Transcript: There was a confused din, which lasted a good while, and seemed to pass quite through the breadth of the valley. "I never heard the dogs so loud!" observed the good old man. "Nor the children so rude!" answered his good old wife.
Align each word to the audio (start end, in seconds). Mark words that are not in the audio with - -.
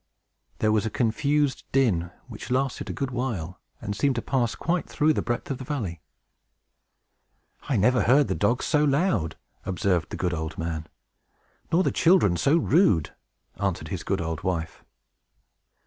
There 0.57 0.71
was 0.71 0.87
a 0.87 0.89
confused 0.89 1.63
din, 1.71 2.09
which 2.27 2.49
lasted 2.49 2.89
a 2.89 2.91
good 2.91 3.11
while, 3.11 3.59
and 3.79 3.95
seemed 3.95 4.15
to 4.15 4.21
pass 4.23 4.55
quite 4.55 4.89
through 4.89 5.13
the 5.13 5.21
breadth 5.21 5.51
of 5.51 5.59
the 5.59 5.63
valley. 5.63 6.01
"I 7.69 7.77
never 7.77 8.01
heard 8.01 8.27
the 8.27 8.33
dogs 8.33 8.65
so 8.65 8.83
loud!" 8.83 9.35
observed 9.63 10.09
the 10.09 10.17
good 10.17 10.33
old 10.33 10.57
man. 10.57 10.87
"Nor 11.71 11.83
the 11.83 11.91
children 11.91 12.35
so 12.35 12.57
rude!" 12.57 13.11
answered 13.59 13.89
his 13.89 14.01
good 14.01 14.21
old 14.21 14.41
wife. 14.41 14.83